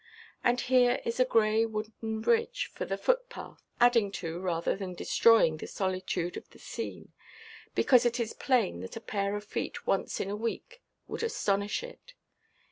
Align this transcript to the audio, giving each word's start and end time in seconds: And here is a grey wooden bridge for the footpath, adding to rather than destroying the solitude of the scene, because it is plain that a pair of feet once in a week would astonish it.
And 0.43 0.61
here 0.61 0.99
is 1.05 1.19
a 1.19 1.25
grey 1.25 1.63
wooden 1.63 2.21
bridge 2.21 2.71
for 2.73 2.85
the 2.85 2.97
footpath, 2.97 3.61
adding 3.79 4.11
to 4.13 4.39
rather 4.39 4.75
than 4.75 4.95
destroying 4.95 5.57
the 5.57 5.67
solitude 5.67 6.35
of 6.37 6.49
the 6.49 6.57
scene, 6.57 7.11
because 7.75 8.03
it 8.03 8.19
is 8.19 8.33
plain 8.33 8.79
that 8.79 8.95
a 8.97 8.99
pair 8.99 9.35
of 9.35 9.43
feet 9.43 9.85
once 9.85 10.19
in 10.19 10.31
a 10.31 10.35
week 10.35 10.81
would 11.07 11.21
astonish 11.21 11.83
it. 11.83 12.15